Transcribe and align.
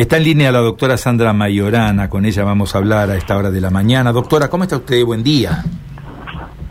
Está 0.00 0.16
en 0.16 0.24
línea 0.24 0.50
la 0.50 0.60
doctora 0.60 0.96
Sandra 0.96 1.34
Mayorana, 1.34 2.08
con 2.08 2.24
ella 2.24 2.42
vamos 2.42 2.74
a 2.74 2.78
hablar 2.78 3.10
a 3.10 3.16
esta 3.16 3.36
hora 3.36 3.50
de 3.50 3.60
la 3.60 3.68
mañana. 3.68 4.12
Doctora, 4.12 4.48
¿cómo 4.48 4.64
está 4.64 4.78
usted? 4.78 5.04
Buen 5.04 5.22
día. 5.22 5.62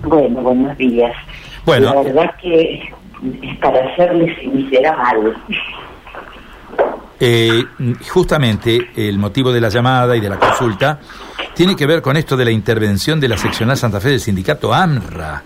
Bueno, 0.02 0.42
buenos 0.42 0.76
días. 0.80 1.14
Bueno. 1.64 1.94
La 1.94 2.02
verdad 2.02 2.36
que 2.42 2.92
para 3.62 3.86
hacerle 3.86 4.36
sincera 4.42 4.98
mal. 4.98 5.38
Eh, 7.20 7.64
justamente 8.10 8.90
el 8.96 9.20
motivo 9.20 9.52
de 9.52 9.62
la 9.62 9.70
llamada 9.70 10.18
y 10.18 10.22
de 10.22 10.30
la 10.30 10.40
consulta 10.40 11.00
tiene 11.54 11.76
que 11.76 11.86
ver 11.86 12.02
con 12.02 12.18
esto 12.18 12.36
de 12.36 12.46
la 12.46 12.52
intervención 12.52 13.20
de 13.20 13.28
la 13.28 13.38
seccional 13.38 13.78
Santa 13.78 14.00
Fe 14.00 14.10
del 14.10 14.20
sindicato 14.20 14.74
AMRA. 14.74 15.44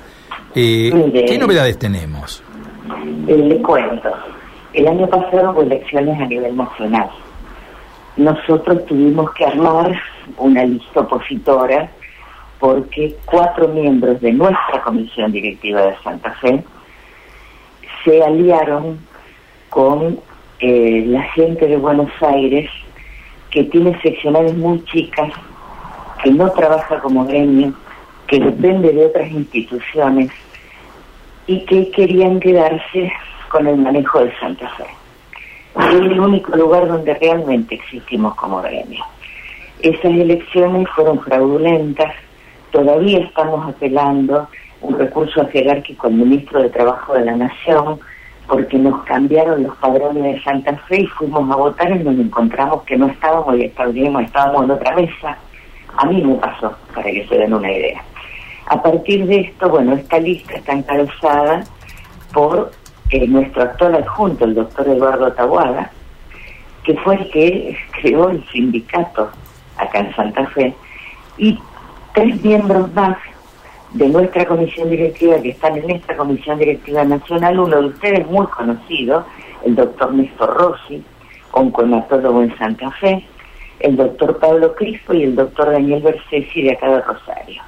Eh, 0.55 0.89
Mire. 0.93 1.25
¿Qué 1.25 1.37
novedades 1.37 1.77
tenemos? 1.77 2.41
Eh, 3.27 3.35
le 3.35 3.61
cuento. 3.61 4.09
El 4.71 4.87
año 4.87 5.05
pasado 5.09 5.51
hubo 5.51 5.63
elecciones 5.63 6.17
a 6.17 6.25
nivel 6.27 6.55
nacional. 6.55 7.09
Nosotros 8.17 8.85
tuvimos 8.85 9.33
que 9.33 9.45
armar 9.45 9.99
una 10.37 10.63
lista 10.65 11.01
opositora 11.01 11.89
porque 12.59 13.15
cuatro 13.25 13.67
miembros 13.67 14.21
de 14.21 14.31
nuestra 14.31 14.81
comisión 14.83 15.31
directiva 15.31 15.81
de 15.81 15.95
Santa 16.03 16.31
Fe 16.35 16.63
se 18.03 18.23
aliaron 18.23 18.99
con 19.69 20.19
eh, 20.59 21.03
la 21.07 21.23
gente 21.33 21.67
de 21.67 21.77
Buenos 21.77 22.11
Aires 22.21 22.69
que 23.49 23.63
tiene 23.65 23.99
seccionales 24.01 24.55
muy 24.55 24.83
chicas, 24.85 25.31
que 26.23 26.31
no 26.31 26.49
trabaja 26.51 26.99
como 26.99 27.25
gremio, 27.25 27.73
que 28.27 28.39
depende 28.39 28.91
de 28.93 29.05
otras 29.05 29.29
instituciones 29.31 30.31
y 31.47 31.65
que 31.65 31.91
querían 31.91 32.39
quedarse 32.39 33.11
con 33.49 33.67
el 33.67 33.77
manejo 33.77 34.23
de 34.23 34.33
Santa 34.39 34.69
Fe. 34.69 34.85
Es 35.75 35.93
el 35.95 36.19
único 36.19 36.55
lugar 36.55 36.87
donde 36.87 37.13
realmente 37.15 37.75
existimos 37.75 38.35
como 38.35 38.61
gremio. 38.61 39.03
Esas 39.79 40.11
elecciones 40.11 40.87
fueron 40.95 41.19
fraudulentas, 41.21 42.13
todavía 42.71 43.19
estamos 43.19 43.67
apelando 43.67 44.47
un 44.81 44.99
recurso 44.99 45.47
jerárquico 45.47 46.07
al 46.07 46.13
ministro 46.13 46.61
de 46.61 46.69
Trabajo 46.69 47.13
de 47.13 47.25
la 47.25 47.35
Nación, 47.35 47.99
porque 48.47 48.77
nos 48.77 49.03
cambiaron 49.03 49.63
los 49.63 49.75
padrones 49.77 50.23
de 50.23 50.43
Santa 50.43 50.75
Fe 50.87 51.01
y 51.01 51.07
fuimos 51.07 51.49
a 51.49 51.55
votar 51.55 51.91
en 51.91 52.03
donde 52.03 52.23
encontramos 52.23 52.83
que 52.83 52.97
no 52.97 53.07
estábamos 53.07 53.57
y 53.57 53.63
estábamos, 53.63 54.23
estábamos 54.23 54.63
en 54.65 54.71
otra 54.71 54.95
mesa. 54.95 55.37
A 55.97 56.05
mí 56.05 56.21
me 56.21 56.35
pasó, 56.35 56.75
para 56.93 57.09
que 57.09 57.25
se 57.27 57.35
den 57.35 57.53
una 57.53 57.71
idea. 57.71 58.03
A 58.67 58.81
partir 58.81 59.25
de 59.25 59.41
esto, 59.41 59.69
bueno, 59.69 59.93
esta 59.93 60.19
lista 60.19 60.53
está 60.55 60.73
encabezada 60.73 61.63
por 62.33 62.71
nuestro 63.27 63.63
actual 63.63 63.95
adjunto, 63.95 64.45
el 64.45 64.55
doctor 64.55 64.87
Eduardo 64.87 65.31
Tabuada, 65.33 65.91
que 66.83 66.95
fue 66.97 67.15
el 67.15 67.29
que 67.31 67.77
creó 68.01 68.29
el 68.29 68.43
sindicato 68.49 69.29
acá 69.77 69.99
en 69.99 70.15
Santa 70.15 70.47
Fe, 70.47 70.73
y 71.37 71.59
tres 72.13 72.43
miembros 72.43 72.93
más 72.93 73.17
de 73.93 74.09
nuestra 74.09 74.45
comisión 74.45 74.89
directiva 74.89 75.39
que 75.41 75.49
están 75.49 75.77
en 75.77 75.89
esta 75.91 76.17
comisión 76.17 76.57
directiva 76.57 77.03
nacional, 77.03 77.59
uno 77.59 77.81
de 77.81 77.87
ustedes 77.87 78.27
muy 78.27 78.47
conocido, 78.47 79.25
el 79.63 79.75
doctor 79.75 80.13
Néstor 80.13 80.57
Rossi, 80.57 81.03
oncohematólogo 81.51 82.41
en 82.41 82.57
Santa 82.57 82.89
Fe, 82.91 83.25
el 83.79 83.95
doctor 83.95 84.39
Pablo 84.39 84.73
Crispo 84.75 85.13
y 85.13 85.23
el 85.23 85.35
doctor 85.35 85.71
Daniel 85.71 86.01
Bersesi 86.01 86.63
de 86.63 86.73
acá 86.73 86.89
de 86.89 87.01
Rosario. 87.01 87.61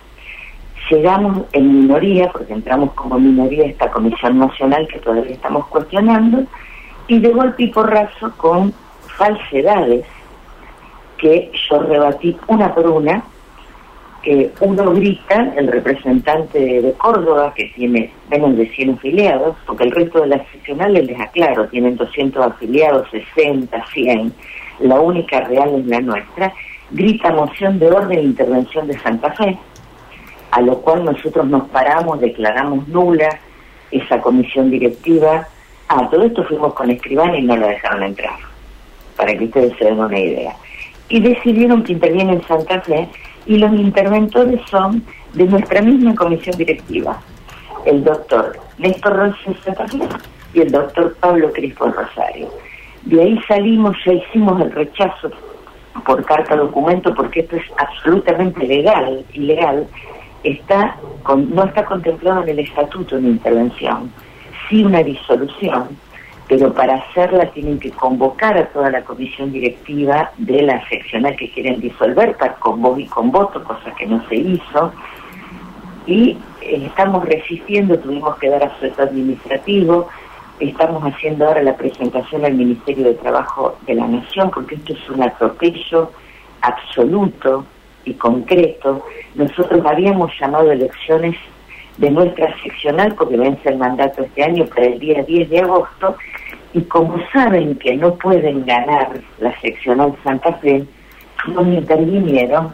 Llegamos 0.89 1.45
en 1.53 1.81
minoría, 1.81 2.29
porque 2.31 2.53
entramos 2.53 2.93
como 2.93 3.19
minoría 3.19 3.63
a 3.63 3.67
esta 3.67 3.89
comisión 3.91 4.37
nacional 4.37 4.87
que 4.87 4.99
todavía 4.99 5.33
estamos 5.33 5.65
cuestionando, 5.67 6.43
y 7.07 7.19
de 7.19 7.29
golpe 7.29 7.63
y 7.63 7.67
porrazo 7.67 8.31
con 8.37 8.73
falsedades 9.17 10.05
que 11.17 11.51
yo 11.69 11.79
rebatí 11.79 12.37
una 12.47 12.73
por 12.73 12.87
una, 12.87 13.23
eh, 14.23 14.51
uno 14.59 14.91
grita, 14.91 15.53
el 15.55 15.67
representante 15.67 16.59
de 16.59 16.93
Córdoba, 16.93 17.53
que 17.55 17.65
tiene 17.75 18.11
menos 18.29 18.57
de 18.57 18.67
100 18.69 18.95
afiliados, 18.95 19.55
porque 19.67 19.83
el 19.83 19.91
resto 19.91 20.21
de 20.21 20.27
las 20.27 20.47
seccionales, 20.51 21.05
les 21.05 21.19
aclaro, 21.19 21.67
tienen 21.67 21.95
200 21.95 22.45
afiliados, 22.45 23.07
60, 23.11 23.85
100, 23.93 24.33
la 24.79 24.99
única 24.99 25.41
real 25.41 25.75
es 25.79 25.85
la 25.85 25.99
nuestra, 26.01 26.53
grita 26.91 27.31
moción 27.33 27.77
de 27.77 27.87
orden 27.87 28.17
e 28.17 28.23
intervención 28.23 28.87
de 28.87 28.97
Santa 28.99 29.31
Fe, 29.33 29.57
a 30.51 30.61
lo 30.61 30.79
cual 30.81 31.05
nosotros 31.05 31.45
nos 31.47 31.67
paramos, 31.69 32.19
declaramos 32.19 32.87
nula 32.87 33.39
esa 33.91 34.21
comisión 34.21 34.71
directiva. 34.71 35.47
Ah, 35.89 36.07
todo 36.09 36.23
esto 36.23 36.43
fuimos 36.45 36.73
con 36.73 36.89
Escribán 36.89 37.35
y 37.35 37.41
no 37.41 37.55
la 37.55 37.67
dejaron 37.67 38.03
entrar, 38.03 38.37
para 39.15 39.37
que 39.37 39.45
ustedes 39.45 39.77
se 39.77 39.85
den 39.85 39.99
una 39.99 40.19
idea. 40.19 40.55
Y 41.09 41.19
decidieron 41.19 41.83
que 41.83 41.93
interviene 41.93 42.33
en 42.33 42.47
Santa 42.47 42.81
Fe 42.81 43.07
y 43.45 43.57
los 43.57 43.71
interventores 43.73 44.59
son 44.69 45.03
de 45.33 45.45
nuestra 45.45 45.81
misma 45.81 46.15
comisión 46.15 46.57
directiva, 46.57 47.19
el 47.85 48.03
doctor 48.03 48.57
Néstor 48.77 49.15
Rossi 49.15 49.53
Santa 49.63 49.87
Fe 49.87 49.99
y 50.53 50.61
el 50.61 50.71
doctor 50.71 51.15
Pablo 51.19 51.51
Crispo 51.51 51.85
Rosario. 51.85 52.49
De 53.03 53.21
ahí 53.21 53.39
salimos, 53.47 53.95
ya 54.03 54.13
hicimos 54.13 54.59
el 54.61 54.71
rechazo 54.71 55.29
por 56.05 56.25
carta 56.25 56.55
documento 56.55 57.13
porque 57.13 57.41
esto 57.41 57.55
es 57.55 57.63
absolutamente 57.77 58.65
legal, 58.65 59.23
ilegal, 59.33 59.87
no 61.27 61.63
está 61.63 61.85
contemplado 61.85 62.43
en 62.43 62.49
el 62.49 62.59
estatuto 62.59 63.17
una 63.17 63.29
intervención, 63.29 64.11
sí 64.69 64.83
una 64.83 65.01
disolución, 65.01 65.97
pero 66.47 66.73
para 66.73 66.95
hacerla 66.95 67.49
tienen 67.51 67.79
que 67.79 67.91
convocar 67.91 68.57
a 68.57 68.67
toda 68.67 68.91
la 68.91 69.03
comisión 69.03 69.51
directiva 69.51 70.31
de 70.37 70.61
la 70.61 70.87
seccional 70.87 71.35
que 71.35 71.51
quieren 71.51 71.79
disolver 71.79 72.37
para 72.37 72.55
con 72.55 72.99
y 72.99 73.07
con 73.07 73.31
voto, 73.31 73.63
cosa 73.63 73.93
que 73.97 74.05
no 74.05 74.23
se 74.29 74.35
hizo, 74.35 74.93
y 76.05 76.37
eh, 76.61 76.83
estamos 76.85 77.25
resistiendo, 77.25 77.97
tuvimos 77.97 78.37
que 78.37 78.49
dar 78.49 78.63
asueto 78.63 79.01
administrativo, 79.01 80.07
estamos 80.59 81.03
haciendo 81.03 81.47
ahora 81.47 81.63
la 81.63 81.75
presentación 81.75 82.45
al 82.45 82.53
Ministerio 82.53 83.05
de 83.05 83.15
Trabajo 83.15 83.77
de 83.87 83.95
la 83.95 84.07
Nación, 84.07 84.51
porque 84.51 84.75
esto 84.75 84.93
es 84.93 85.09
un 85.09 85.23
atropello 85.23 86.11
absoluto 86.61 87.65
y 88.05 88.13
concreto. 88.13 89.05
Nosotros 89.35 89.85
habíamos 89.85 90.31
llamado 90.39 90.71
elecciones 90.71 91.35
de 91.97 92.11
nuestra 92.11 92.53
seccional, 92.61 93.15
porque 93.15 93.37
vence 93.37 93.69
el 93.69 93.77
mandato 93.77 94.23
este 94.23 94.43
año 94.43 94.65
para 94.65 94.85
el 94.87 94.99
día 94.99 95.23
10 95.23 95.49
de 95.49 95.59
agosto, 95.59 96.15
y 96.73 96.81
como 96.81 97.17
saben 97.31 97.75
que 97.75 97.95
no 97.95 98.15
pueden 98.15 98.65
ganar 98.65 99.11
la 99.39 99.59
seccional 99.61 100.13
Santa 100.23 100.53
Fe, 100.55 100.85
nos 101.47 101.67
intervinieron 101.67 102.73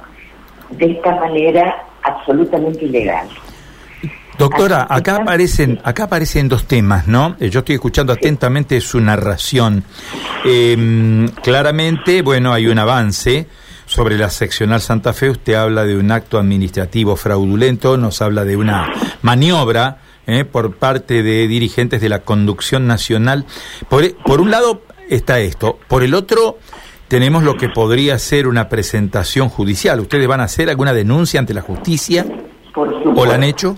de 0.72 0.86
esta 0.86 1.16
manera 1.18 1.84
absolutamente 2.04 2.86
ilegal. 2.86 3.28
Doctora, 4.38 4.88
acá 4.90 5.18
aparecen, 5.18 5.80
acá 5.84 6.06
aparecen 6.06 6.50
dos 6.50 6.66
temas, 6.66 7.08
¿no? 7.08 7.36
Eh, 7.40 7.50
Yo 7.50 7.60
estoy 7.60 7.76
escuchando 7.76 8.14
atentamente 8.14 8.82
su 8.82 9.00
narración. 9.00 9.84
Eh, 10.46 11.28
claramente, 11.44 12.24
bueno, 12.24 12.52
hay 12.52 12.66
un 12.66 12.80
avance 12.80 13.46
sobre 13.92 14.18
la 14.18 14.30
seccional 14.30 14.80
Santa 14.80 15.12
Fe. 15.12 15.30
Usted 15.30 15.54
habla 15.56 15.84
de 15.84 15.98
un 15.98 16.12
acto 16.12 16.40
administrativo 16.40 17.18
fraudulento, 17.18 17.98
nos 17.98 18.22
habla 18.22 18.46
de 18.46 18.56
una 18.56 18.90
maniobra 19.22 19.98
eh, 20.28 20.46
por 20.46 20.78
parte 20.78 21.24
de 21.24 21.46
dirigentes 21.50 22.00
de 22.00 22.08
la 22.08 22.20
conducción 22.20 22.88
nacional. 22.88 23.46
Por, 23.90 24.16
por 24.24 24.40
un 24.40 24.50
lado 24.50 24.84
está 25.10 25.40
esto, 25.40 25.78
por 25.90 26.04
el 26.04 26.14
otro 26.14 26.58
tenemos 27.10 27.44
lo 27.44 27.56
que 27.56 27.68
podría 27.68 28.18
ser 28.18 28.48
una 28.48 28.70
presentación 28.70 29.50
judicial. 29.50 30.00
¿Ustedes 30.00 30.26
van 30.26 30.40
a 30.40 30.46
hacer 30.46 30.70
alguna 30.70 30.94
denuncia 30.94 31.42
ante 31.42 31.54
la 31.54 31.62
justicia? 31.62 32.26
Por 32.74 32.88
supuesto. 32.94 33.22
¿O 33.22 33.26
la 33.26 33.36
han 33.36 33.44
hecho? 33.44 33.76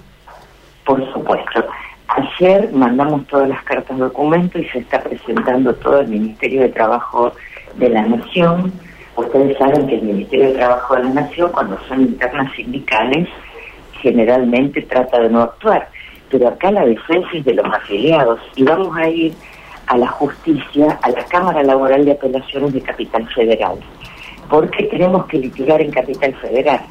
Por 0.85 1.12
supuesto. 1.12 1.66
Ayer 2.07 2.72
mandamos 2.72 3.25
todas 3.25 3.50
las 3.50 3.63
cartas 3.63 3.97
documento 3.97 4.59
y 4.59 4.66
se 4.69 4.78
está 4.78 5.02
presentando 5.02 5.73
todo 5.73 6.02
el 6.02 6.07
Ministerio 6.09 6.62
de 6.62 6.69
Trabajo 6.69 7.34
de 7.78 7.90
la 7.90 8.03
Nación. 8.03 8.72
Ustedes 9.16 9.58
saben 9.58 9.88
que 9.88 9.96
el 9.96 10.03
Ministerio 10.03 10.47
de 10.47 10.55
Trabajo 10.55 10.96
de 10.96 11.03
la 11.03 11.09
Nación, 11.09 11.52
cuando 11.52 11.78
son 11.88 12.02
internas 12.02 12.52
sindicales, 12.55 13.29
generalmente 14.02 14.82
trata 14.84 15.20
de 15.20 15.29
no 15.29 15.41
actuar. 15.41 15.88
Pero 16.29 16.47
acá 16.47 16.72
la 16.72 16.85
defensa 16.85 17.29
es 17.34 17.46
de 17.46 17.53
los 17.53 17.66
afiliados 17.66 18.40
y 18.55 18.64
vamos 18.64 18.96
a 18.97 19.08
ir 19.08 19.34
a 19.88 19.97
la 19.97 20.08
justicia, 20.08 20.97
a 21.02 21.09
la 21.09 21.23
Cámara 21.26 21.61
Laboral 21.64 22.05
de 22.05 22.14
Apelaciones 22.14 22.73
de 22.73 22.82
Capital 22.82 23.28
Federal, 23.34 23.78
porque 24.49 24.85
tenemos 24.85 25.26
que 25.28 25.38
litigar 25.38 25.82
en 25.82 25.91
Capital 25.91 26.34
Federal. 26.35 26.82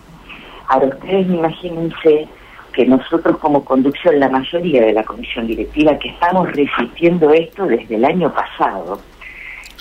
Ahora 0.68 0.86
ustedes 0.86 1.26
imagínense 1.26 2.28
que 2.72 2.86
nosotros 2.86 3.36
como 3.38 3.64
conducción, 3.64 4.18
la 4.20 4.28
mayoría 4.28 4.82
de 4.82 4.92
la 4.92 5.04
comisión 5.04 5.46
directiva, 5.46 5.98
que 5.98 6.10
estamos 6.10 6.50
resistiendo 6.52 7.30
esto 7.30 7.66
desde 7.66 7.96
el 7.96 8.04
año 8.04 8.32
pasado, 8.32 8.98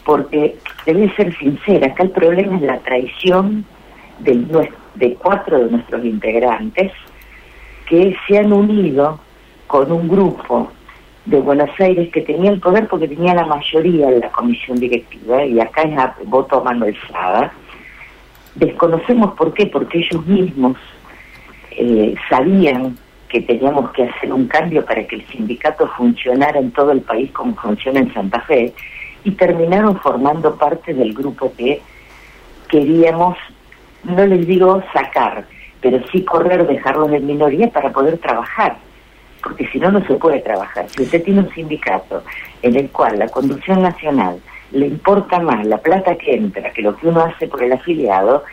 porque 0.04 0.58
debe 0.86 1.14
ser 1.16 1.36
sincera, 1.38 1.88
acá 1.88 2.04
el 2.04 2.12
problema 2.12 2.56
es 2.58 2.62
la 2.64 2.80
traición 2.80 3.66
de 4.20 5.16
cuatro 5.16 5.60
de 5.60 5.72
nuestros 5.72 6.06
integrantes 6.06 6.92
que 7.88 8.16
se 8.28 8.38
han 8.38 8.54
unido 8.54 9.20
con 9.68 9.92
un 9.92 10.08
grupo 10.08 10.72
de 11.26 11.40
Buenos 11.40 11.70
Aires 11.80 12.10
que 12.12 12.22
tenía 12.22 12.52
el 12.52 12.60
poder 12.60 12.88
porque 12.88 13.08
tenía 13.08 13.34
la 13.34 13.46
mayoría 13.46 14.10
en 14.10 14.22
la 14.22 14.32
comisión 14.32 14.80
directiva 14.80 15.46
y 15.46 15.60
acá 15.60 15.84
es 15.84 15.98
a 15.98 16.16
voto 16.26 16.60
a 16.60 16.64
mano 16.64 16.86
alzada. 16.86 17.54
Desconocemos 18.56 19.34
por 19.36 19.54
qué, 19.54 19.68
porque 19.68 20.00
ellos 20.00 20.26
mismos 20.26 20.78
eh, 21.72 22.16
sabían 22.30 22.98
que 23.30 23.42
teníamos 23.42 23.92
que 23.92 24.04
hacer 24.04 24.34
un 24.34 24.48
cambio 24.48 24.84
para 24.84 25.06
que 25.08 25.16
el 25.16 25.26
sindicato 25.28 25.88
funcionara 25.96 26.60
en 26.60 26.72
todo 26.72 26.92
el 26.92 27.02
país 27.02 27.32
como 27.32 27.56
funciona 27.56 28.00
en 28.00 28.14
Santa 28.14 28.42
Fe 28.42 28.74
y 29.24 29.32
terminaron 29.32 30.00
formando 30.00 30.56
parte 30.56 30.94
del 30.94 31.14
grupo 31.14 31.54
que 31.58 31.82
queríamos, 32.70 33.38
no 34.04 34.26
les 34.26 34.48
digo 34.48 34.82
sacar, 34.94 35.46
pero 35.82 36.00
sí 36.12 36.24
correr, 36.24 36.66
dejarlos 36.68 37.12
en 37.12 37.26
minoría 37.26 37.70
para 37.70 37.92
poder 37.92 38.18
trabajar 38.18 38.78
porque 39.42 39.68
si 39.68 39.80
no, 39.80 39.92
no 39.92 40.06
se 40.06 40.14
puede 40.16 40.40
trabajar. 40.40 40.86
Si 40.90 41.04
usted 41.04 41.24
tiene 41.24 41.42
un 41.42 41.50
sindicato 41.50 42.24
en 42.62 42.76
el 42.76 42.90
cual 42.90 43.20
la 43.20 43.28
conducción 43.28 43.82
nacional 43.82 44.40
le 44.72 44.88
importa 44.88 45.40
más 45.40 45.66
la 45.66 45.78
plata 45.78 46.16
que 46.16 46.36
entra 46.36 46.72
que 46.72 46.82
lo 46.82 46.96
que 46.96 47.08
uno 47.08 47.22
hace 47.22 47.48
por 47.48 47.64
el 47.64 47.74
afiliado, 47.74 48.44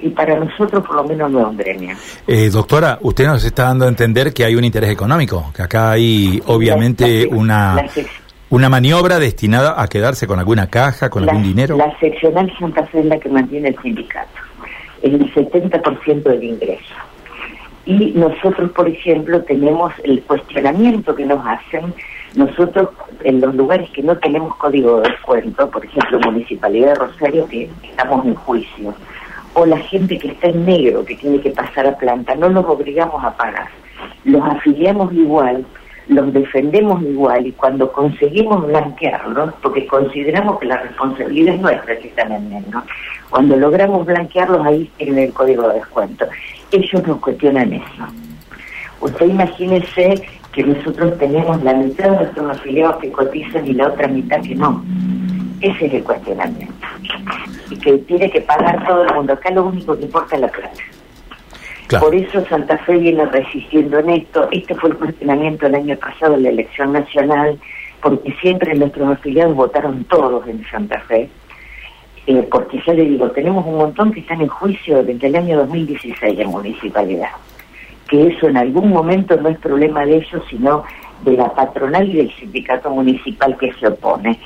y 0.00 0.10
para 0.10 0.38
nosotros 0.38 0.86
por 0.86 0.94
lo 0.94 1.04
menos 1.04 1.30
no 1.30 1.40
es 1.40 1.46
un 1.46 1.56
gremio. 1.56 1.96
Eh, 2.26 2.48
doctora, 2.50 2.98
usted 3.00 3.26
nos 3.26 3.44
está 3.44 3.64
dando 3.64 3.84
a 3.84 3.88
entender 3.88 4.32
que 4.32 4.44
hay 4.44 4.54
un 4.54 4.64
interés 4.64 4.90
económico, 4.90 5.52
que 5.54 5.62
acá 5.62 5.90
hay 5.90 6.40
obviamente 6.46 7.26
una, 7.26 7.84
una 8.50 8.68
maniobra 8.68 9.18
destinada 9.18 9.80
a 9.80 9.88
quedarse 9.88 10.26
con 10.26 10.38
alguna 10.38 10.68
caja, 10.68 11.10
con 11.10 11.28
algún 11.28 11.42
dinero. 11.42 11.76
La 11.76 11.98
seccional 11.98 12.50
Santa 12.58 12.84
Fe 12.86 13.00
es 13.00 13.06
la 13.06 13.18
que 13.18 13.28
mantiene 13.28 13.68
el 13.68 13.78
sindicato, 13.82 14.40
el 15.02 15.32
70% 15.34 16.22
del 16.22 16.44
ingreso. 16.44 16.94
Y 17.84 18.12
nosotros, 18.12 18.70
por 18.72 18.88
ejemplo, 18.88 19.42
tenemos 19.42 19.92
el 20.04 20.22
cuestionamiento 20.22 21.14
que 21.14 21.24
nos 21.24 21.44
hacen 21.46 21.94
nosotros 22.34 22.90
en 23.24 23.40
los 23.40 23.54
lugares 23.54 23.88
que 23.90 24.02
no 24.02 24.16
tenemos 24.18 24.54
código 24.56 25.00
de 25.00 25.10
descuento, 25.10 25.70
por 25.70 25.84
ejemplo, 25.84 26.20
Municipalidad 26.20 26.88
de 26.88 26.94
Rosario, 26.94 27.48
que 27.48 27.70
estamos 27.82 28.26
en 28.26 28.34
juicio, 28.34 28.94
o 29.54 29.66
la 29.66 29.78
gente 29.78 30.18
que 30.18 30.28
está 30.28 30.48
en 30.48 30.66
negro, 30.66 31.04
que 31.04 31.16
tiene 31.16 31.40
que 31.40 31.50
pasar 31.50 31.86
a 31.86 31.96
planta, 31.96 32.34
no 32.34 32.48
nos 32.48 32.66
obligamos 32.66 33.24
a 33.24 33.34
pagar. 33.36 33.68
Los 34.24 34.42
afiliamos 34.42 35.12
igual, 35.12 35.64
los 36.08 36.32
defendemos 36.32 37.02
igual 37.02 37.46
y 37.46 37.52
cuando 37.52 37.92
conseguimos 37.92 38.66
blanquearlos, 38.66 39.54
porque 39.62 39.86
consideramos 39.86 40.58
que 40.58 40.66
la 40.66 40.78
responsabilidad 40.78 41.54
es 41.54 41.60
nuestra 41.60 41.98
que 41.98 42.08
están 42.08 42.32
en 42.32 42.64
cuando 43.28 43.56
logramos 43.56 44.06
blanquearlos 44.06 44.66
ahí 44.66 44.90
en 44.98 45.18
el 45.18 45.32
código 45.32 45.68
de 45.68 45.74
descuento 45.74 46.26
ellos 46.72 47.06
nos 47.06 47.18
cuestionan 47.18 47.72
eso. 47.72 48.06
Usted 49.00 49.26
imagínese 49.26 50.22
que 50.52 50.64
nosotros 50.64 51.16
tenemos 51.18 51.62
la 51.62 51.74
mitad 51.74 52.10
de 52.10 52.16
nuestros 52.16 52.56
afiliados 52.56 52.96
que 52.96 53.12
cotizan 53.12 53.66
y 53.66 53.74
la 53.74 53.88
otra 53.88 54.08
mitad 54.08 54.42
que 54.42 54.54
no. 54.54 54.84
Ese 55.60 55.86
es 55.86 55.94
el 55.94 56.04
cuestionamiento. 56.04 56.86
Y 57.70 57.76
que 57.76 57.98
tiene 57.98 58.30
que 58.30 58.40
pagar 58.40 58.86
todo 58.86 59.04
el 59.04 59.14
mundo. 59.14 59.32
Acá 59.32 59.50
lo 59.50 59.66
único 59.66 59.96
que 59.96 60.04
importa 60.04 60.36
es 60.36 60.40
la 60.42 60.48
plata. 60.48 60.80
Por 61.88 62.14
eso 62.14 62.44
Santa 62.46 62.76
Fe 62.78 62.98
viene 62.98 63.24
resistiendo 63.26 63.98
en 63.98 64.10
esto. 64.10 64.48
Este 64.50 64.74
fue 64.74 64.90
el 64.90 64.96
cuestionamiento 64.96 65.66
el 65.66 65.74
año 65.74 65.96
pasado 65.96 66.34
en 66.34 66.42
la 66.42 66.50
elección 66.50 66.92
nacional, 66.92 67.58
porque 68.02 68.34
siempre 68.40 68.74
nuestros 68.74 69.10
afiliados 69.10 69.54
votaron 69.54 70.04
todos 70.04 70.46
en 70.46 70.64
Santa 70.70 71.00
Fe 71.00 71.30
eh, 72.28 72.46
porque 72.50 72.78
ya 72.86 72.92
le 72.92 73.06
digo, 73.06 73.30
tenemos 73.30 73.64
un 73.64 73.78
montón 73.78 74.12
que 74.12 74.20
están 74.20 74.42
en 74.42 74.48
juicio 74.48 75.02
desde 75.02 75.28
el 75.28 75.36
año 75.36 75.56
2016 75.60 76.38
en 76.38 76.48
municipalidad, 76.48 77.30
que 78.06 78.26
eso 78.26 78.48
en 78.48 78.58
algún 78.58 78.90
momento 78.90 79.34
no 79.40 79.48
es 79.48 79.58
problema 79.58 80.04
de 80.04 80.16
ellos, 80.16 80.42
sino 80.50 80.84
de 81.24 81.38
la 81.38 81.54
patronal 81.54 82.06
y 82.06 82.18
del 82.18 82.36
sindicato 82.36 82.90
municipal 82.90 83.56
que 83.56 83.72
se 83.72 83.86
opone. 83.86 84.38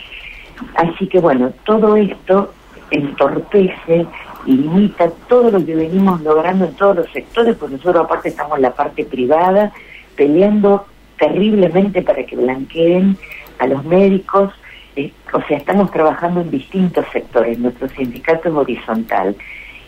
Así 0.77 1.09
que 1.09 1.19
bueno, 1.19 1.53
todo 1.65 1.97
esto 1.97 2.55
entorpece 2.93 4.07
y 4.47 4.53
limita 4.53 5.11
todo 5.29 5.51
lo 5.51 5.65
que 5.65 5.75
venimos 5.75 6.21
logrando 6.23 6.65
en 6.65 6.75
todos 6.75 6.97
los 6.97 7.11
sectores, 7.11 7.57
porque 7.57 7.77
nosotros 7.77 8.05
aparte 8.05 8.29
estamos 8.29 8.57
en 8.57 8.63
la 8.63 8.75
parte 8.75 9.05
privada 9.05 9.73
peleando 10.17 10.87
terriblemente 11.19 12.03
para 12.03 12.25
que 12.25 12.37
blanqueen 12.37 13.17
a 13.59 13.67
los 13.67 13.85
médicos, 13.85 14.53
eh, 14.97 15.13
o 15.33 15.41
sea, 15.43 15.57
estamos 15.57 15.91
trabajando 15.91 16.41
en 16.41 16.51
distintos 16.51 17.07
sectores, 17.13 17.59
nuestro 17.59 17.89
sindicato 17.89 18.49
es 18.49 18.55
horizontal. 18.55 19.37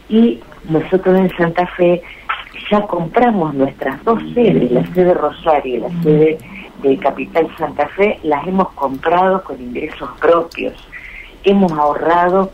Y 0.08 0.40
nosotros 0.68 1.18
en 1.18 1.36
Santa 1.36 1.66
Fe 1.66 2.02
ya 2.70 2.82
compramos 2.82 3.54
nuestras 3.54 4.02
dos 4.04 4.22
sedes, 4.34 4.70
la 4.70 4.86
sede 4.94 5.14
Rosario 5.14 5.76
y 5.76 5.80
la 5.80 6.02
sede 6.02 6.38
de 6.82 6.98
Capital 6.98 7.48
Santa 7.58 7.88
Fe, 7.88 8.18
las 8.22 8.46
hemos 8.46 8.70
comprado 8.72 9.42
con 9.42 9.60
ingresos 9.60 10.08
propios. 10.20 10.74
Hemos 11.42 11.72
ahorrado 11.72 12.52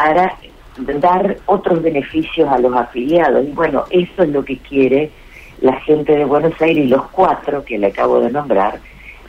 para 0.00 0.34
dar 0.78 1.36
otros 1.44 1.82
beneficios 1.82 2.48
a 2.48 2.58
los 2.58 2.74
afiliados. 2.74 3.44
Y 3.46 3.50
bueno, 3.50 3.84
eso 3.90 4.22
es 4.22 4.30
lo 4.30 4.42
que 4.42 4.56
quiere 4.56 5.10
la 5.60 5.78
gente 5.80 6.16
de 6.16 6.24
Buenos 6.24 6.58
Aires 6.58 6.86
y 6.86 6.88
los 6.88 7.06
cuatro 7.10 7.62
que 7.62 7.76
le 7.76 7.88
acabo 7.88 8.18
de 8.20 8.30
nombrar, 8.30 8.80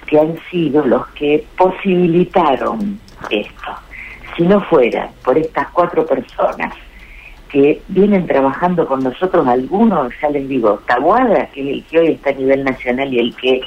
que 0.07 0.17
han 0.17 0.37
sido 0.49 0.85
los 0.85 1.05
que 1.09 1.43
posibilitaron 1.57 2.97
esto. 3.29 3.71
Si 4.37 4.43
no 4.43 4.61
fuera 4.61 5.09
por 5.25 5.37
estas 5.37 5.67
cuatro 5.71 6.05
personas 6.05 6.73
que 7.49 7.81
vienen 7.89 8.25
trabajando 8.25 8.87
con 8.87 9.03
nosotros, 9.03 9.45
algunos, 9.45 10.13
ya 10.21 10.29
les 10.29 10.47
digo, 10.47 10.79
Taguada, 10.87 11.47
que 11.47 11.69
el 11.69 11.83
que 11.83 11.99
hoy 11.99 12.11
está 12.11 12.29
a 12.29 12.33
nivel 12.33 12.63
nacional 12.63 13.13
y 13.13 13.19
el 13.19 13.35
que 13.35 13.59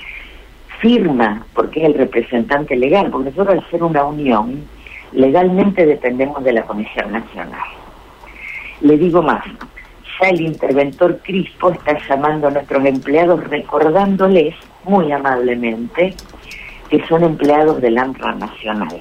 firma, 0.81 1.45
porque 1.53 1.81
es 1.81 1.87
el 1.87 1.95
representante 1.95 2.75
legal, 2.77 3.11
porque 3.11 3.29
nosotros 3.29 3.59
al 3.59 3.71
ser 3.71 3.83
una 3.83 4.05
unión, 4.07 4.65
legalmente 5.15 5.87
dependemos 5.87 6.43
de 6.45 6.53
la 6.53 6.63
Comisión 6.63 7.13
Nacional. 7.13 7.61
Le 8.81 8.99
digo 8.99 9.23
más, 9.23 9.45
ya 10.21 10.29
el 10.29 10.41
interventor 10.41 11.19
Crispo 11.23 11.71
está 11.71 11.97
llamando 12.09 12.49
a 12.49 12.51
nuestros 12.51 12.85
empleados 12.85 13.43
recordándoles 13.49 14.55
muy 14.85 15.11
amablemente 15.13 16.15
que 16.91 17.07
son 17.07 17.25
empleados 17.25 17.81
del 17.81 17.97
AMRA 17.97 18.35
nacional. 18.35 19.01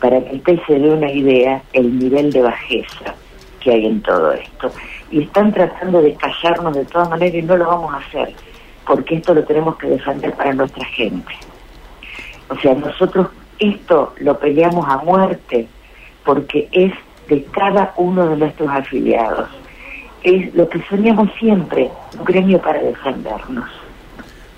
Para 0.00 0.20
que 0.24 0.36
usted 0.36 0.58
se 0.66 0.78
dé 0.78 0.90
una 0.90 1.10
idea 1.10 1.62
el 1.72 1.98
nivel 1.98 2.32
de 2.32 2.42
bajeza 2.42 3.14
que 3.60 3.70
hay 3.70 3.86
en 3.86 4.02
todo 4.02 4.32
esto. 4.32 4.70
Y 5.10 5.22
están 5.22 5.52
tratando 5.52 6.02
de 6.02 6.14
callarnos 6.14 6.74
de 6.74 6.84
todas 6.86 7.08
maneras 7.08 7.34
y 7.34 7.42
no 7.42 7.56
lo 7.56 7.66
vamos 7.66 7.94
a 7.94 7.98
hacer, 7.98 8.34
porque 8.86 9.16
esto 9.16 9.34
lo 9.34 9.44
tenemos 9.44 9.76
que 9.76 9.88
defender 9.88 10.32
para 10.34 10.52
nuestra 10.52 10.84
gente. 10.86 11.32
O 12.48 12.56
sea, 12.56 12.74
nosotros 12.74 13.28
esto 13.68 14.14
lo 14.18 14.38
peleamos 14.38 14.86
a 14.88 14.98
muerte 14.98 15.66
porque 16.24 16.68
es 16.72 16.92
de 17.28 17.44
cada 17.44 17.92
uno 17.96 18.28
de 18.28 18.36
nuestros 18.36 18.68
afiliados. 18.68 19.48
Es 20.22 20.54
lo 20.54 20.68
que 20.68 20.82
soñamos 20.84 21.28
siempre, 21.38 21.90
un 22.18 22.24
gremio 22.24 22.60
para 22.60 22.80
defendernos. 22.80 23.83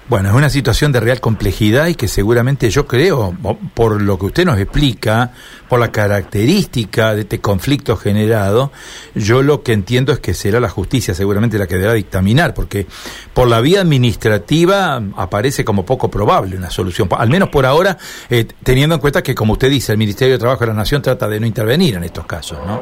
Bueno, 0.08 0.28
es 0.28 0.36
una 0.36 0.48
situación 0.48 0.92
de 0.92 1.00
real 1.00 1.20
complejidad 1.20 1.88
y 1.88 1.96
que 1.96 2.06
seguramente 2.06 2.70
yo 2.70 2.86
creo, 2.86 3.34
por 3.74 4.00
lo 4.00 4.16
que 4.16 4.26
usted 4.26 4.44
nos 4.44 4.56
explica, 4.56 5.32
por 5.68 5.80
la 5.80 5.90
característica 5.90 7.12
de 7.12 7.22
este 7.22 7.40
conflicto 7.40 7.96
generado, 7.96 8.70
yo 9.16 9.42
lo 9.42 9.64
que 9.64 9.72
entiendo 9.72 10.12
es 10.12 10.20
que 10.20 10.32
será 10.32 10.60
la 10.60 10.68
justicia 10.68 11.12
seguramente 11.12 11.58
la 11.58 11.66
que 11.66 11.74
deberá 11.74 11.94
dictaminar, 11.94 12.54
porque 12.54 12.86
por 13.34 13.48
la 13.48 13.60
vía 13.60 13.80
administrativa 13.80 15.02
aparece 15.16 15.64
como 15.64 15.84
poco 15.84 16.08
probable 16.08 16.56
una 16.56 16.70
solución, 16.70 17.08
al 17.18 17.28
menos 17.28 17.48
por 17.48 17.66
ahora, 17.66 17.98
eh, 18.30 18.46
teniendo 18.62 18.94
en 18.94 19.00
cuenta 19.00 19.24
que, 19.24 19.34
como 19.34 19.54
usted 19.54 19.70
dice, 19.70 19.90
el 19.90 19.98
Ministerio 19.98 20.34
de 20.34 20.38
Trabajo 20.38 20.60
de 20.60 20.68
la 20.68 20.74
Nación 20.74 21.02
trata 21.02 21.26
de 21.26 21.40
no 21.40 21.46
intervenir 21.46 21.96
en 21.96 22.04
estos 22.04 22.26
casos, 22.26 22.58
¿no? 22.64 22.80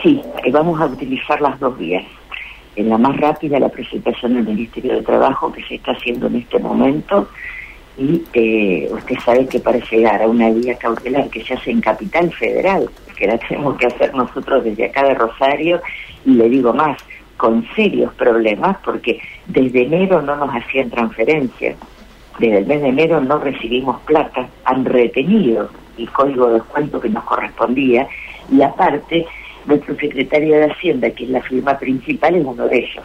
Sí, 0.00 0.22
vamos 0.52 0.80
a 0.80 0.86
utilizar 0.86 1.40
las 1.40 1.58
dos 1.58 1.76
vías 1.76 2.04
en 2.76 2.88
la 2.88 2.98
más 2.98 3.16
rápida 3.18 3.58
la 3.58 3.68
presentación 3.68 4.34
del 4.34 4.44
Ministerio 4.44 4.94
de 4.94 5.02
Trabajo 5.02 5.52
que 5.52 5.62
se 5.64 5.74
está 5.76 5.92
haciendo 5.92 6.26
en 6.26 6.36
este 6.36 6.58
momento. 6.58 7.28
Y 7.98 8.22
eh, 8.32 8.88
usted 8.90 9.16
sabe 9.24 9.46
que 9.46 9.60
para 9.60 9.78
llegar 9.78 10.22
a 10.22 10.28
una 10.28 10.50
vía 10.50 10.76
cautelar 10.78 11.28
que 11.28 11.44
se 11.44 11.54
hace 11.54 11.70
en 11.70 11.80
Capital 11.82 12.32
Federal, 12.32 12.88
que 13.16 13.26
la 13.26 13.38
tenemos 13.38 13.76
que 13.76 13.86
hacer 13.86 14.14
nosotros 14.14 14.64
desde 14.64 14.86
acá 14.86 15.04
de 15.04 15.14
Rosario, 15.14 15.80
y 16.24 16.30
le 16.30 16.48
digo 16.48 16.72
más, 16.72 16.98
con 17.36 17.66
serios 17.74 18.14
problemas, 18.14 18.78
porque 18.84 19.20
desde 19.46 19.82
enero 19.82 20.22
no 20.22 20.36
nos 20.36 20.54
hacían 20.54 20.90
transferencias, 20.90 21.76
desde 22.38 22.58
el 22.58 22.66
mes 22.66 22.80
de 22.80 22.88
enero 22.88 23.20
no 23.20 23.38
recibimos 23.38 24.00
plata, 24.02 24.48
han 24.64 24.84
retenido 24.84 25.68
el 25.98 26.10
código 26.10 26.46
de 26.46 26.54
descuento 26.54 27.00
que 27.00 27.10
nos 27.10 27.24
correspondía, 27.24 28.06
y 28.50 28.62
aparte 28.62 29.26
nuestro 29.66 29.96
secretario 29.96 30.56
de 30.56 30.70
Hacienda, 30.70 31.10
que 31.10 31.24
es 31.24 31.30
la 31.30 31.42
firma 31.42 31.78
principal, 31.78 32.34
es 32.34 32.44
uno 32.44 32.66
de 32.66 32.78
ellos. 32.78 33.04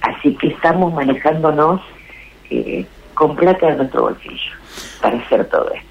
Así 0.00 0.36
que 0.36 0.48
estamos 0.48 0.92
manejándonos 0.92 1.80
eh, 2.50 2.84
con 3.14 3.36
plata 3.36 3.68
de 3.68 3.76
nuestro 3.76 4.02
bolsillo 4.02 4.52
para 5.00 5.18
hacer 5.18 5.44
todo 5.46 5.70
esto. 5.72 5.88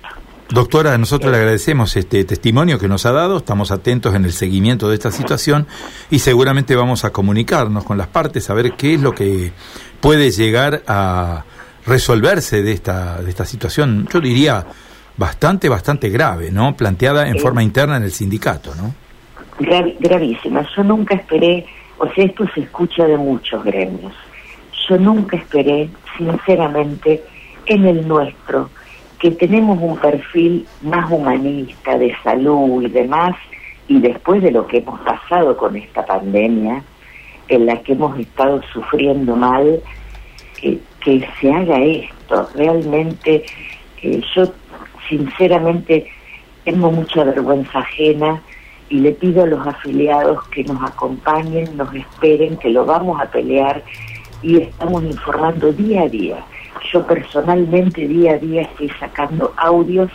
Doctora, 0.49 0.97
nosotros 0.97 1.31
le 1.31 1.37
agradecemos 1.37 1.95
este 1.95 2.25
testimonio 2.25 2.77
que 2.77 2.89
nos 2.89 3.05
ha 3.05 3.13
dado, 3.13 3.37
estamos 3.37 3.71
atentos 3.71 4.13
en 4.15 4.25
el 4.25 4.33
seguimiento 4.33 4.89
de 4.89 4.95
esta 4.95 5.09
situación 5.09 5.65
y 6.09 6.19
seguramente 6.19 6.75
vamos 6.75 7.05
a 7.05 7.11
comunicarnos 7.11 7.85
con 7.85 7.97
las 7.97 8.07
partes 8.07 8.49
a 8.49 8.53
ver 8.53 8.73
qué 8.73 8.95
es 8.95 9.01
lo 9.01 9.13
que 9.13 9.53
puede 10.01 10.29
llegar 10.31 10.81
a, 10.87 11.45
resolverse 11.85 12.61
de 12.61 12.73
esta, 12.73 13.21
de 13.21 13.29
esta 13.29 13.45
situación, 13.45 14.07
yo 14.11 14.19
diría 14.19 14.65
bastante, 15.17 15.69
bastante 15.69 16.09
grave, 16.09 16.51
¿no? 16.51 16.75
Planteada 16.75 17.27
en 17.27 17.39
forma 17.39 17.63
interna 17.63 17.97
en 17.97 18.03
el 18.03 18.11
sindicato, 18.11 18.73
¿no? 18.75 18.93
Gravísima. 19.61 20.65
Yo 20.75 20.83
nunca 20.83 21.15
esperé, 21.15 21.65
o 21.97 22.07
sea, 22.07 22.25
esto 22.25 22.45
se 22.53 22.61
escucha 22.61 23.05
de 23.05 23.17
muchos 23.17 23.63
gremios. 23.63 24.13
Yo 24.87 24.97
nunca 24.97 25.37
esperé, 25.37 25.89
sinceramente, 26.17 27.23
en 27.65 27.85
el 27.85 28.07
nuestro, 28.07 28.69
que 29.19 29.31
tenemos 29.31 29.79
un 29.81 29.97
perfil 29.97 30.65
más 30.81 31.11
humanista 31.11 31.97
de 31.97 32.15
salud 32.23 32.83
y 32.83 32.89
demás, 32.89 33.35
y 33.87 33.99
después 33.99 34.41
de 34.41 34.51
lo 34.51 34.67
que 34.67 34.77
hemos 34.77 34.99
pasado 35.01 35.55
con 35.57 35.75
esta 35.75 36.05
pandemia, 36.05 36.83
en 37.47 37.65
la 37.65 37.77
que 37.81 37.93
hemos 37.93 38.17
estado 38.19 38.61
sufriendo 38.73 39.35
mal, 39.35 39.81
que 41.01 41.27
se 41.39 41.51
haga 41.51 41.79
esto. 41.81 42.49
Realmente, 42.55 43.43
eh, 44.01 44.21
yo 44.35 44.43
sinceramente 45.09 46.07
tengo 46.63 46.91
mucha 46.91 47.23
vergüenza 47.23 47.79
ajena 47.79 48.41
y 48.91 48.99
le 48.99 49.13
pido 49.13 49.43
a 49.43 49.47
los 49.47 49.65
afiliados 49.65 50.45
que 50.49 50.65
nos 50.65 50.83
acompañen, 50.83 51.77
nos 51.77 51.93
esperen, 51.95 52.57
que 52.57 52.69
lo 52.69 52.85
vamos 52.85 53.21
a 53.21 53.25
pelear 53.25 53.81
y 54.43 54.61
estamos 54.61 55.03
informando 55.03 55.71
día 55.71 56.01
a 56.01 56.09
día. 56.09 56.45
Yo 56.91 57.07
personalmente 57.07 58.05
día 58.05 58.33
a 58.33 58.37
día 58.37 58.63
estoy 58.63 58.89
sacando 58.99 59.53
audios 59.55 60.11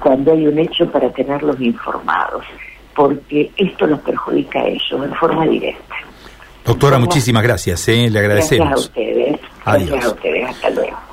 cuando 0.00 0.32
hay 0.32 0.46
un 0.46 0.56
hecho 0.56 0.88
para 0.90 1.10
tenerlos 1.10 1.60
informados, 1.60 2.44
porque 2.94 3.50
esto 3.56 3.88
los 3.88 3.98
perjudica 4.00 4.60
a 4.60 4.68
ellos 4.68 5.04
en 5.04 5.14
forma 5.14 5.44
directa. 5.44 5.96
Doctora, 6.64 7.00
muchísimas 7.00 7.42
gracias, 7.42 7.88
¿eh? 7.88 8.08
le 8.08 8.20
agradecemos. 8.20 8.68
Gracias 8.68 8.86
a 8.86 8.88
ustedes. 8.88 9.40
Gracias 9.64 10.04
a 10.04 10.08
ustedes. 10.10 10.48
Hasta 10.48 10.70
luego. 10.70 11.05